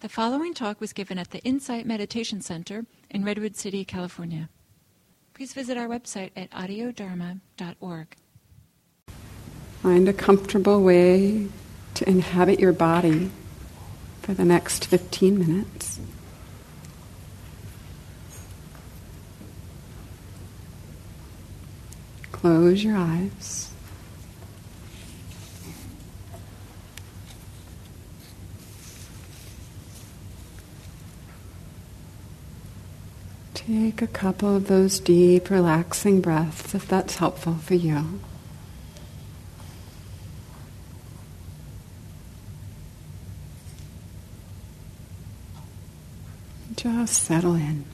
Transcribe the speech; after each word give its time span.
The 0.00 0.08
following 0.08 0.54
talk 0.54 0.80
was 0.80 0.94
given 0.94 1.18
at 1.18 1.30
the 1.30 1.40
Insight 1.40 1.84
Meditation 1.84 2.40
Center 2.40 2.86
in 3.10 3.22
Redwood 3.22 3.54
City, 3.54 3.84
California. 3.84 4.48
Please 5.34 5.52
visit 5.52 5.76
our 5.76 5.88
website 5.88 6.30
at 6.34 6.50
audiodharma.org. 6.52 8.16
Find 9.82 10.08
a 10.08 10.14
comfortable 10.14 10.82
way 10.82 11.48
to 11.92 12.08
inhabit 12.08 12.58
your 12.58 12.72
body 12.72 13.30
for 14.22 14.32
the 14.32 14.46
next 14.46 14.86
15 14.86 15.38
minutes. 15.38 16.00
Close 22.32 22.82
your 22.82 22.96
eyes. 22.96 23.70
Take 33.66 34.00
a 34.00 34.06
couple 34.06 34.56
of 34.56 34.68
those 34.68 34.98
deep, 34.98 35.50
relaxing 35.50 36.22
breaths 36.22 36.74
if 36.74 36.88
that's 36.88 37.16
helpful 37.16 37.56
for 37.56 37.74
you. 37.74 38.18
Just 46.74 47.22
settle 47.22 47.54
in. 47.54 47.84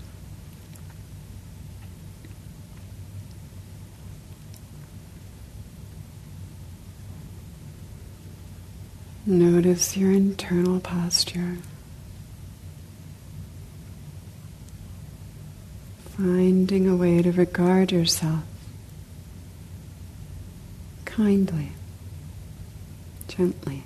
Notice 9.26 9.96
your 9.96 10.12
internal 10.12 10.78
posture. 10.78 11.58
Finding 16.16 16.88
a 16.88 16.96
way 16.96 17.20
to 17.20 17.30
regard 17.30 17.92
yourself 17.92 18.42
kindly, 21.04 21.72
gently, 23.28 23.84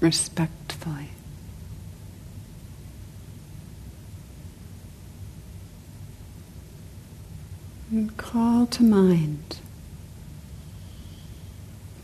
respectfully. 0.00 1.10
And 7.90 8.16
call 8.16 8.66
to 8.66 8.82
mind 8.82 9.58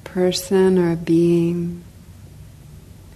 a 0.04 0.08
person 0.08 0.78
or 0.78 0.92
a 0.92 0.96
being 0.96 1.82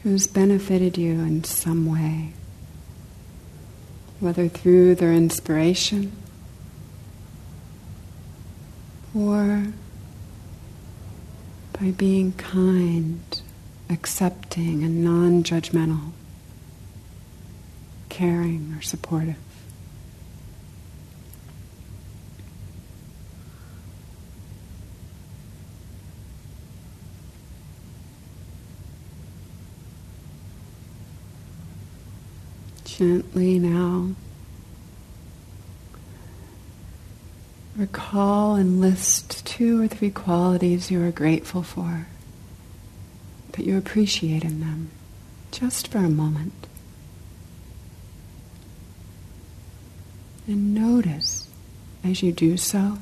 who's 0.03 0.27
benefited 0.27 0.99
you 0.99 1.13
in 1.13 1.43
some 1.45 1.87
way 1.91 2.33
whether 4.21 4.49
through 4.49 4.95
their 4.95 5.13
inspiration 5.13 6.13
or 9.15 9.67
by 11.81 11.91
being 11.91 12.33
kind, 12.33 13.43
accepting, 13.91 14.83
and 14.83 15.05
non 15.05 15.43
judgmental, 15.43 16.13
caring, 18.09 18.75
or 18.77 18.83
supportive. 18.83 19.37
Gently 32.97 33.59
now. 33.59 34.15
Recall 37.77 38.55
and 38.55 38.81
list 38.81 39.45
two 39.45 39.83
or 39.83 39.87
three 39.87 40.11
qualities 40.11 40.91
you 40.91 41.05
are 41.05 41.11
grateful 41.11 41.63
for, 41.63 42.07
that 43.53 43.67
you 43.67 43.77
appreciate 43.77 44.45
in 44.45 44.61
them, 44.61 44.91
just 45.53 45.89
for 45.89 45.99
a 45.99 46.09
moment. 46.09 46.69
And 50.47 50.75
notice 50.75 51.51
as 52.03 52.23
you 52.23 52.33
do 52.33 52.57
so 52.57 52.97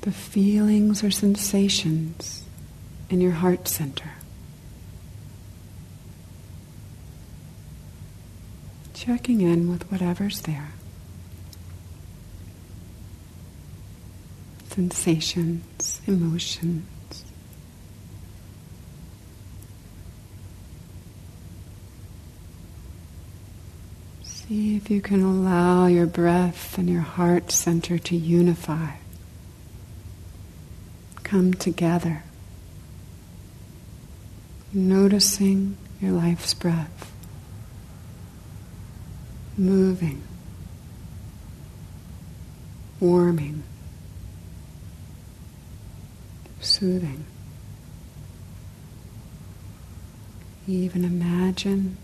the 0.00 0.10
feelings 0.10 1.04
or 1.04 1.12
sensations 1.12 2.42
in 3.08 3.20
your 3.20 3.30
heart 3.30 3.68
center. 3.68 4.14
Checking 9.02 9.40
in 9.40 9.68
with 9.68 9.82
whatever's 9.90 10.42
there. 10.42 10.68
Sensations, 14.70 16.00
emotions. 16.06 17.24
See 24.22 24.76
if 24.76 24.88
you 24.88 25.00
can 25.00 25.20
allow 25.20 25.86
your 25.86 26.06
breath 26.06 26.78
and 26.78 26.88
your 26.88 27.00
heart 27.00 27.50
center 27.50 27.98
to 27.98 28.14
unify, 28.14 28.92
come 31.24 31.54
together, 31.54 32.22
noticing 34.72 35.76
your 36.00 36.12
life's 36.12 36.54
breath 36.54 37.12
moving, 39.56 40.22
warming, 43.00 43.62
soothing. 46.60 47.24
Even 50.66 51.04
imagine 51.04 51.96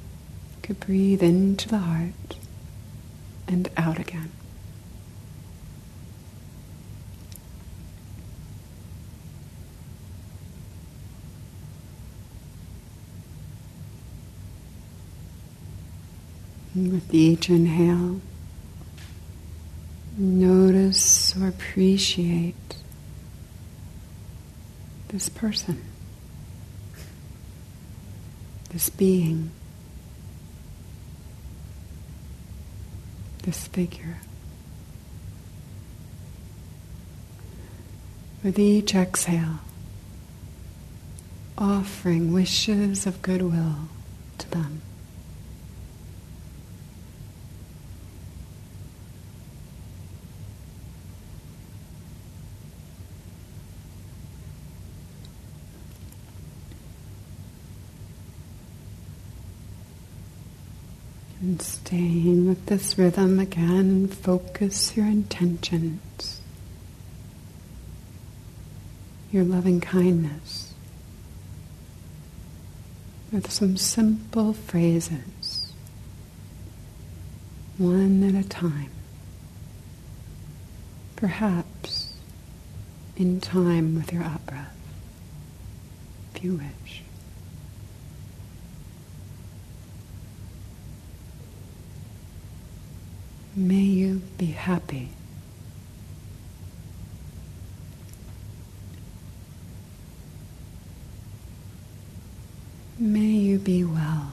you 0.56 0.62
could 0.62 0.80
breathe 0.80 1.22
into 1.22 1.68
the 1.68 1.78
heart 1.78 2.36
and 3.46 3.70
out 3.76 3.98
again. 3.98 4.30
With 16.74 17.12
each 17.12 17.48
inhale, 17.48 18.20
notice 20.16 21.34
or 21.36 21.48
appreciate 21.48 22.54
this 25.08 25.28
person, 25.28 25.82
this 28.70 28.90
being, 28.90 29.50
this 33.42 33.66
figure. 33.68 34.18
With 38.44 38.58
each 38.58 38.94
exhale, 38.94 39.60
offering 41.56 42.32
wishes 42.32 43.06
of 43.06 43.20
goodwill 43.22 43.88
to 44.36 44.50
them. 44.50 44.82
And 61.48 61.62
staying 61.62 62.46
with 62.46 62.66
this 62.66 62.98
rhythm 62.98 63.40
again, 63.40 64.06
focus 64.06 64.94
your 64.94 65.06
intentions, 65.06 66.42
your 69.32 69.44
loving 69.44 69.80
kindness, 69.80 70.74
with 73.32 73.50
some 73.50 73.78
simple 73.78 74.52
phrases, 74.52 75.72
one 77.78 78.22
at 78.24 78.34
a 78.34 78.46
time. 78.46 78.90
Perhaps 81.16 82.12
in 83.16 83.40
time 83.40 83.94
with 83.94 84.12
your 84.12 84.22
out 84.22 84.44
breath, 84.44 84.76
if 86.34 86.44
you 86.44 86.60
wish. 86.84 87.04
May 93.58 93.74
you 93.74 94.22
be 94.38 94.46
happy. 94.46 95.08
May 103.00 103.20
you 103.20 103.58
be 103.58 103.82
well. 103.82 104.30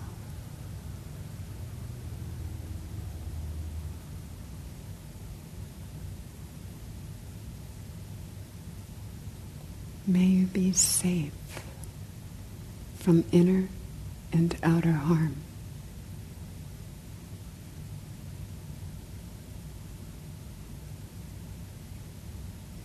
May 10.05 10.19
you 10.19 10.45
be 10.45 10.71
safe 10.71 11.33
from 12.99 13.25
inner 13.31 13.69
and 14.31 14.55
outer 14.61 14.91
harm. 14.91 15.44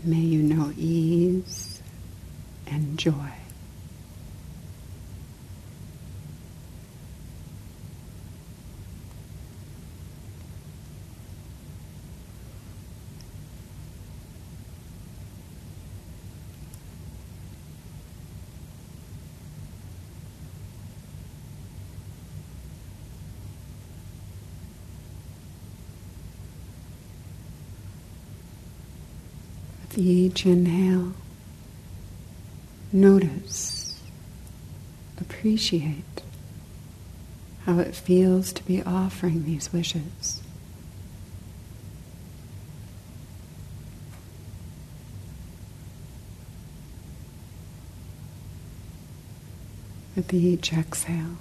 May 0.03 0.17
you 0.17 0.43
know 0.43 0.73
ease 0.79 1.83
and 2.67 2.99
joy. 2.99 3.13
With 3.13 3.29
each 30.01 30.47
inhale, 30.47 31.13
notice, 32.93 34.01
appreciate 35.21 36.23
how 37.67 37.79
it 37.79 37.95
feels 37.95 38.53
to 38.55 38.65
be 38.65 38.83
offering 38.83 39.45
these 39.45 39.73
wishes. 39.73 40.43
With 50.17 50.35
each 50.35 50.73
exhale, 50.73 51.37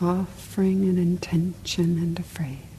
offering 0.00 0.88
an 0.88 0.98
intention 0.98 1.98
and 1.98 2.18
a 2.18 2.22
phrase. 2.22 2.73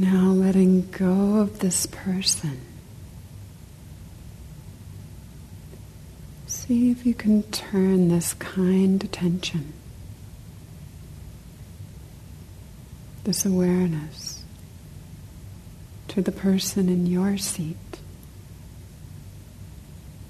Now 0.00 0.30
letting 0.30 0.90
go 0.92 1.40
of 1.40 1.58
this 1.58 1.84
person. 1.84 2.58
See 6.46 6.90
if 6.90 7.04
you 7.04 7.12
can 7.12 7.42
turn 7.42 8.08
this 8.08 8.32
kind 8.32 9.04
attention, 9.04 9.74
this 13.24 13.44
awareness, 13.44 14.42
to 16.08 16.22
the 16.22 16.32
person 16.32 16.88
in 16.88 17.04
your 17.04 17.36
seat, 17.36 17.76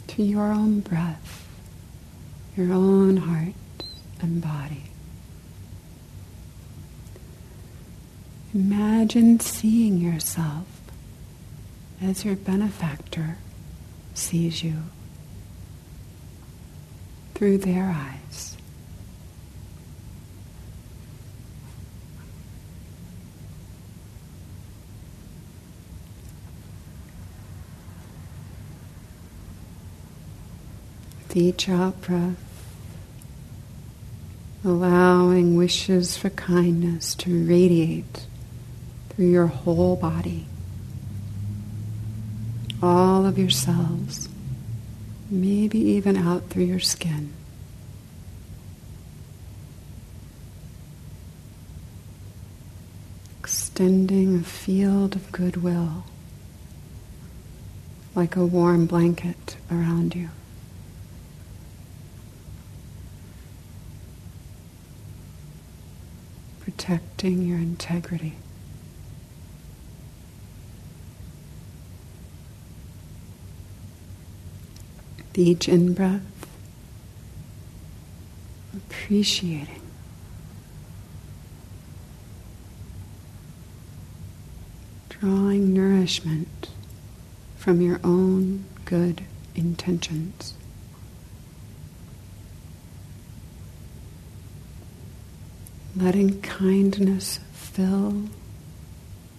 to 0.08 0.24
your 0.24 0.50
own 0.50 0.80
breath, 0.80 1.46
your 2.56 2.72
own 2.72 3.18
heart 3.18 3.54
and 4.20 4.42
body. 4.42 4.89
Imagine 8.52 9.38
seeing 9.38 9.98
yourself 9.98 10.66
as 12.02 12.24
your 12.24 12.34
benefactor 12.34 13.36
sees 14.12 14.64
you 14.64 14.74
through 17.34 17.58
their 17.58 17.84
eyes. 17.84 18.56
With 31.28 31.36
each 31.36 31.68
out 31.68 32.00
breath, 32.02 32.34
allowing 34.64 35.54
wishes 35.54 36.16
for 36.16 36.30
kindness 36.30 37.14
to 37.14 37.46
radiate 37.46 38.26
through 39.20 39.28
your 39.28 39.48
whole 39.48 39.96
body, 39.96 40.46
all 42.82 43.26
of 43.26 43.38
your 43.38 43.50
cells, 43.50 44.30
maybe 45.28 45.78
even 45.78 46.16
out 46.16 46.48
through 46.48 46.64
your 46.64 46.80
skin. 46.80 47.30
Extending 53.40 54.36
a 54.36 54.42
field 54.42 55.14
of 55.14 55.30
goodwill 55.32 56.04
like 58.14 58.36
a 58.36 58.46
warm 58.46 58.86
blanket 58.86 59.58
around 59.70 60.14
you. 60.14 60.30
Protecting 66.60 67.42
your 67.42 67.58
integrity. 67.58 68.36
Each 75.38 75.68
in 75.68 75.92
breath, 75.94 76.22
appreciating. 78.76 79.82
Drawing 85.08 85.74
nourishment 85.74 86.70
from 87.56 87.80
your 87.80 88.00
own 88.02 88.64
good 88.84 89.22
intentions. 89.54 90.54
Letting 95.94 96.40
kindness 96.40 97.40
fill 97.52 98.24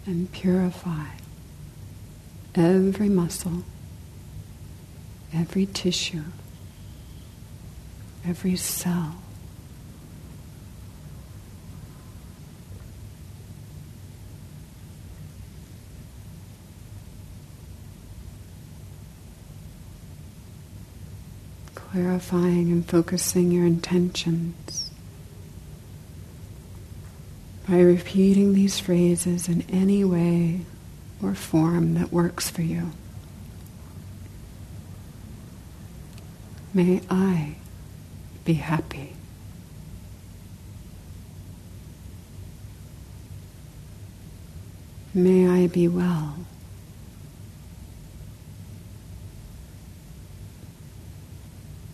and 0.06 0.32
purify 0.32 1.06
every 2.56 3.10
muscle 3.10 3.64
every 5.34 5.66
tissue, 5.66 6.24
every 8.26 8.56
cell. 8.56 9.16
Clarifying 21.76 22.72
and 22.72 22.88
focusing 22.88 23.52
your 23.52 23.66
intentions 23.66 24.92
by 27.68 27.80
repeating 27.80 28.54
these 28.54 28.80
phrases 28.80 29.48
in 29.50 29.62
any 29.70 30.04
way 30.04 30.62
or 31.22 31.36
form 31.36 31.94
that 31.96 32.12
works 32.12 32.50
for 32.50 32.62
you. 32.62 32.92
May 36.74 37.02
I 37.10 37.56
be 38.46 38.54
happy. 38.54 39.14
May 45.14 45.48
I 45.50 45.68
be 45.68 45.90
well. 45.90 46.38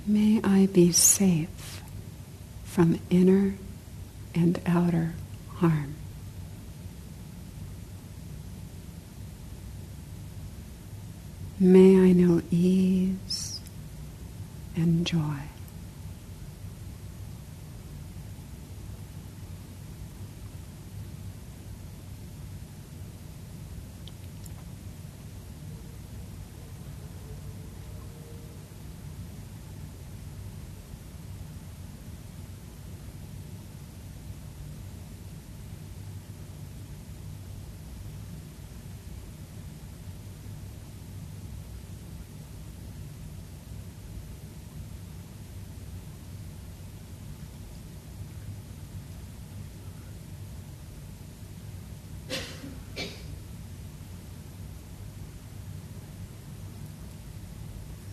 May 0.05 0.39
I 0.43 0.67
be 0.67 0.91
safe 0.91 1.81
from 2.63 2.99
inner 3.09 3.55
and 4.35 4.61
outer 4.67 5.15
harm. 5.55 5.95
May 11.59 11.97
I 11.99 12.11
know 12.11 12.43
ease 12.51 13.46
and 14.77 15.07
joy. 15.07 15.56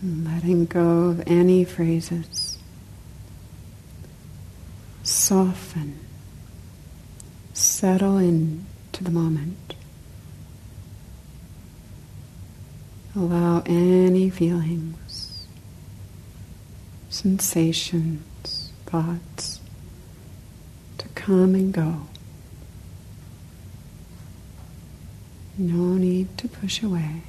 Letting 0.05 0.65
go 0.65 1.05
of 1.05 1.23
any 1.25 1.63
phrases. 1.63 2.57
Soften, 5.03 5.99
settle 7.53 8.17
in 8.17 8.65
to 8.91 9.03
the 9.03 9.11
moment. 9.11 9.73
Allow 13.15 13.63
any 13.65 14.29
feelings, 14.29 15.47
sensations, 17.09 18.71
thoughts 18.85 19.59
to 20.97 21.07
come 21.09 21.55
and 21.55 21.73
go. 21.73 22.07
No 25.57 25.95
need 25.95 26.37
to 26.37 26.47
push 26.47 26.83
away. 26.83 27.21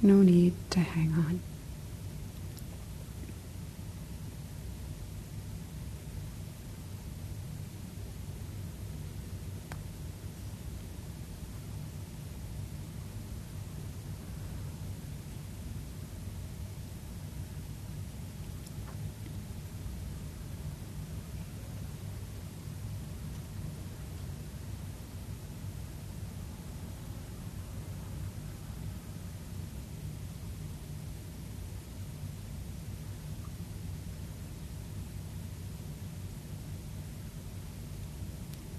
No 0.00 0.22
need 0.22 0.54
to 0.70 0.78
hang 0.80 1.12
on. 1.14 1.47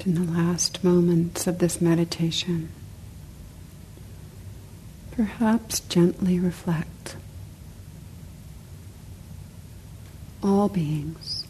In 0.06 0.16
the 0.16 0.32
last 0.32 0.84
moments 0.84 1.46
of 1.46 1.60
this 1.60 1.82
meditation, 1.82 2.70
perhaps 5.12 5.82
gently 5.82 6.40
reflect. 6.40 7.18
All 10.42 10.70
beings, 10.70 11.46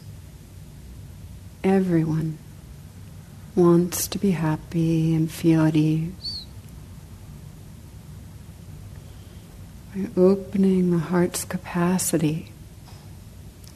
everyone 1.62 2.38
wants 3.54 4.08
to 4.08 4.18
be 4.18 4.32
happy 4.32 5.14
and 5.14 5.30
feel 5.30 5.64
at 5.64 5.76
ease. 5.76 6.44
By 9.94 10.08
opening 10.16 10.90
the 10.90 10.98
heart's 10.98 11.44
capacity 11.44 12.52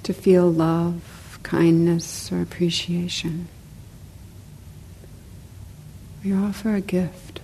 to 0.02 0.12
feel 0.12 0.50
love, 0.50 1.38
kindness, 1.42 2.32
or 2.32 2.40
appreciation 2.42 3.48
we 6.24 6.32
offer 6.32 6.74
a 6.74 6.80
gift 6.80 7.40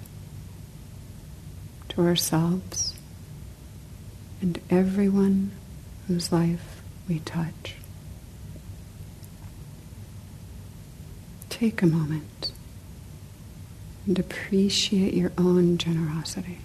to 1.90 2.00
ourselves 2.00 2.94
and 4.40 4.58
everyone 4.70 5.50
whose 6.08 6.32
life 6.32 6.80
we 7.06 7.18
touch. 7.18 7.74
Take 11.50 11.82
a 11.82 11.86
moment 11.86 12.52
and 14.06 14.18
appreciate 14.18 15.12
your 15.12 15.32
own 15.36 15.76
generosity. 15.76 16.58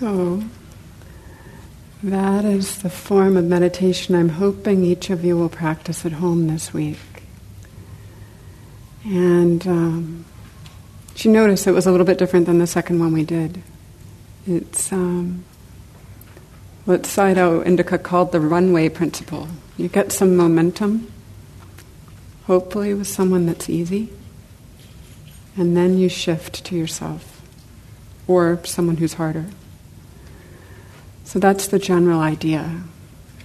So, 0.00 0.42
that 2.02 2.46
is 2.46 2.80
the 2.80 2.88
form 2.88 3.36
of 3.36 3.44
meditation 3.44 4.14
I'm 4.14 4.30
hoping 4.30 4.82
each 4.82 5.10
of 5.10 5.26
you 5.26 5.36
will 5.36 5.50
practice 5.50 6.06
at 6.06 6.12
home 6.12 6.46
this 6.46 6.72
week. 6.72 6.96
And 9.04 9.66
um, 9.66 10.24
you 11.16 11.30
notice 11.30 11.66
it 11.66 11.72
was 11.72 11.86
a 11.86 11.90
little 11.90 12.06
bit 12.06 12.16
different 12.16 12.46
than 12.46 12.56
the 12.60 12.66
second 12.66 12.98
one 12.98 13.12
we 13.12 13.24
did. 13.24 13.62
It's 14.46 14.90
um, 14.90 15.44
what 16.86 17.02
Sayadaw 17.02 17.62
Indaka 17.66 18.02
called 18.02 18.32
the 18.32 18.40
runway 18.40 18.88
principle. 18.88 19.48
You 19.76 19.88
get 19.88 20.12
some 20.12 20.34
momentum, 20.34 21.12
hopefully 22.46 22.94
with 22.94 23.06
someone 23.06 23.44
that's 23.44 23.68
easy, 23.68 24.08
and 25.58 25.76
then 25.76 25.98
you 25.98 26.08
shift 26.08 26.64
to 26.64 26.74
yourself 26.74 27.42
or 28.26 28.64
someone 28.64 28.96
who's 28.96 29.12
harder. 29.12 29.44
So 31.30 31.38
that's 31.38 31.68
the 31.68 31.78
general 31.78 32.18
idea. 32.18 32.82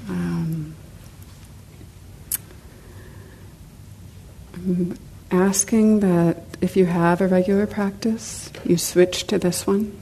Um, 0.10 0.74
asking 5.30 6.00
that 6.00 6.38
if 6.62 6.76
you 6.76 6.88
have 6.88 7.22
a 7.22 7.28
regular 7.28 7.68
practice, 7.68 8.52
you 8.64 8.78
switch 8.78 9.28
to 9.28 9.38
this 9.38 9.68
one, 9.68 9.96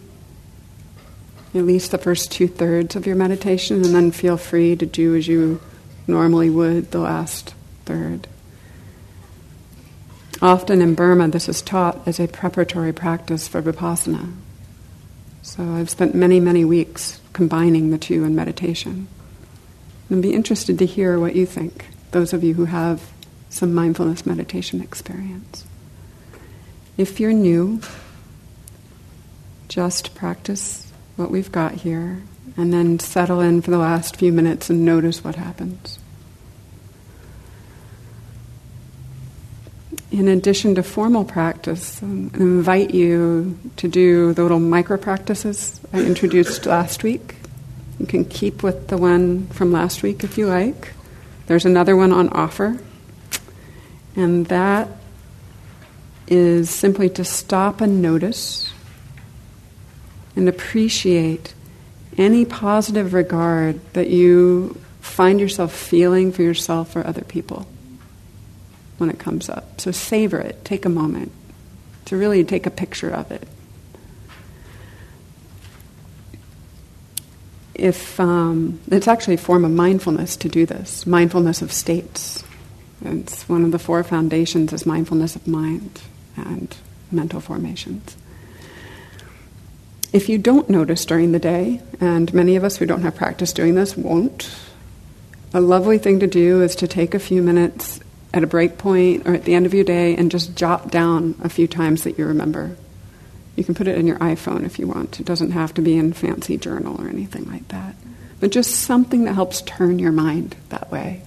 at 1.53 1.65
least 1.65 1.91
the 1.91 1.97
first 1.97 2.31
two 2.31 2.47
thirds 2.47 2.95
of 2.95 3.05
your 3.05 3.17
meditation, 3.17 3.83
and 3.83 3.93
then 3.93 4.11
feel 4.11 4.37
free 4.37 4.77
to 4.77 4.85
do 4.85 5.17
as 5.17 5.27
you 5.27 5.59
normally 6.07 6.49
would 6.49 6.91
the 6.91 6.99
last 6.99 7.53
third. 7.83 8.29
Often 10.41 10.81
in 10.81 10.95
Burma, 10.95 11.27
this 11.27 11.49
is 11.49 11.61
taught 11.61 12.07
as 12.07 12.17
a 12.17 12.29
preparatory 12.29 12.93
practice 12.93 13.49
for 13.49 13.61
vipassana. 13.61 14.31
So 15.41 15.63
I've 15.73 15.89
spent 15.89 16.15
many, 16.15 16.39
many 16.39 16.63
weeks 16.63 17.19
combining 17.33 17.89
the 17.89 17.97
two 17.97 18.23
in 18.23 18.35
meditation. 18.35 19.07
And 20.09 20.21
be 20.21 20.33
interested 20.33 20.77
to 20.79 20.85
hear 20.85 21.19
what 21.19 21.35
you 21.35 21.45
think, 21.45 21.87
those 22.11 22.33
of 22.33 22.43
you 22.43 22.53
who 22.53 22.65
have 22.65 23.11
some 23.49 23.73
mindfulness 23.73 24.25
meditation 24.25 24.81
experience. 24.81 25.65
If 26.97 27.19
you're 27.19 27.33
new, 27.33 27.81
just 29.67 30.13
practice 30.13 30.91
what 31.15 31.31
we've 31.31 31.51
got 31.51 31.73
here, 31.73 32.21
and 32.55 32.71
then 32.71 32.99
settle 32.99 33.39
in 33.39 33.61
for 33.61 33.71
the 33.71 33.77
last 33.77 34.15
few 34.15 34.31
minutes 34.31 34.69
and 34.69 34.85
notice 34.85 35.23
what 35.23 35.35
happens. 35.35 35.99
In 40.13 40.27
addition 40.27 40.75
to 40.75 40.83
formal 40.83 41.25
practice, 41.25 42.03
um, 42.03 42.29
I 42.35 42.37
invite 42.37 42.93
you 42.93 43.57
to 43.77 43.87
do 43.87 44.31
the 44.33 44.43
little 44.43 44.59
micro 44.59 44.95
practices 44.95 45.81
I 45.91 46.01
introduced 46.01 46.67
last 46.67 47.01
week. 47.01 47.37
You 47.97 48.05
can 48.05 48.23
keep 48.23 48.61
with 48.61 48.89
the 48.89 48.97
one 48.97 49.47
from 49.47 49.71
last 49.71 50.03
week 50.03 50.23
if 50.23 50.37
you 50.37 50.45
like. 50.45 50.93
There's 51.47 51.65
another 51.65 51.95
one 51.95 52.11
on 52.11 52.29
offer. 52.29 52.77
And 54.15 54.45
that 54.49 54.87
is 56.27 56.69
simply 56.69 57.09
to 57.09 57.25
stop 57.25 57.81
and 57.81 57.99
notice 57.99 58.71
and 60.35 60.47
appreciate 60.47 61.55
any 62.19 62.45
positive 62.45 63.15
regard 63.15 63.81
that 63.93 64.11
you 64.11 64.79
find 65.01 65.39
yourself 65.39 65.73
feeling 65.73 66.31
for 66.31 66.43
yourself 66.43 66.95
or 66.95 67.03
other 67.03 67.23
people 67.23 67.65
when 68.97 69.09
it 69.09 69.19
comes 69.19 69.49
up. 69.49 69.79
So 69.81 69.91
savor 69.91 70.39
it, 70.39 70.63
take 70.65 70.85
a 70.85 70.89
moment 70.89 71.31
to 72.05 72.17
really 72.17 72.43
take 72.43 72.65
a 72.65 72.71
picture 72.71 73.09
of 73.09 73.31
it. 73.31 73.47
If 77.73 78.19
um, 78.19 78.79
it's 78.91 79.07
actually 79.07 79.33
a 79.35 79.39
form 79.39 79.65
of 79.65 79.71
mindfulness 79.71 80.37
to 80.37 80.49
do 80.49 80.65
this, 80.65 81.07
mindfulness 81.07 81.61
of 81.61 81.71
states. 81.71 82.43
It's 83.03 83.49
one 83.49 83.65
of 83.65 83.71
the 83.71 83.79
four 83.79 84.03
foundations 84.03 84.71
is 84.71 84.85
mindfulness 84.85 85.35
of 85.35 85.47
mind 85.47 86.01
and 86.37 86.75
mental 87.11 87.41
formations. 87.41 88.15
If 90.13 90.29
you 90.29 90.37
don't 90.37 90.69
notice 90.69 91.05
during 91.05 91.31
the 91.31 91.39
day, 91.39 91.81
and 91.99 92.31
many 92.33 92.55
of 92.55 92.63
us 92.63 92.77
who 92.77 92.85
don't 92.85 93.01
have 93.01 93.15
practice 93.15 93.51
doing 93.51 93.73
this 93.73 93.97
won't, 93.97 94.55
a 95.55 95.59
lovely 95.59 95.97
thing 95.97 96.19
to 96.19 96.27
do 96.27 96.61
is 96.61 96.75
to 96.77 96.87
take 96.87 97.15
a 97.15 97.19
few 97.19 97.41
minutes 97.41 97.99
at 98.33 98.43
a 98.43 98.47
break 98.47 98.77
point 98.77 99.27
or 99.27 99.33
at 99.33 99.43
the 99.45 99.53
end 99.53 99.65
of 99.65 99.73
your 99.73 99.83
day 99.83 100.15
and 100.15 100.31
just 100.31 100.55
jot 100.55 100.89
down 100.89 101.35
a 101.43 101.49
few 101.49 101.67
times 101.67 102.03
that 102.03 102.17
you 102.17 102.25
remember. 102.25 102.75
You 103.55 103.63
can 103.63 103.75
put 103.75 103.87
it 103.87 103.97
in 103.97 104.07
your 104.07 104.17
iPhone 104.17 104.65
if 104.65 104.79
you 104.79 104.87
want. 104.87 105.19
It 105.19 105.25
doesn't 105.25 105.51
have 105.51 105.73
to 105.75 105.81
be 105.81 105.95
in 105.95 106.13
fancy 106.13 106.57
journal 106.57 106.99
or 106.99 107.07
anything 107.07 107.45
like 107.45 107.67
that. 107.67 107.95
But 108.39 108.51
just 108.51 108.71
something 108.71 109.25
that 109.25 109.33
helps 109.33 109.61
turn 109.61 109.99
your 109.99 110.11
mind 110.11 110.55
that 110.69 110.91
way. 110.91 111.21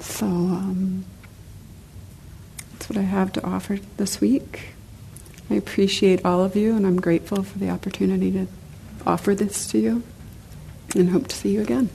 So 0.00 0.26
um, 0.26 1.04
that's 2.72 2.88
what 2.88 2.98
I 2.98 3.02
have 3.02 3.32
to 3.34 3.46
offer 3.46 3.78
this 3.96 4.20
week. 4.20 4.74
I 5.48 5.54
appreciate 5.54 6.24
all 6.24 6.42
of 6.42 6.56
you 6.56 6.76
and 6.76 6.86
I'm 6.86 7.00
grateful 7.00 7.44
for 7.44 7.58
the 7.58 7.70
opportunity 7.70 8.32
to 8.32 8.46
offer 9.06 9.34
this 9.34 9.66
to 9.68 9.78
you 9.78 10.02
and 10.96 11.10
hope 11.10 11.28
to 11.28 11.36
see 11.36 11.50
you 11.50 11.62
again. 11.62 11.90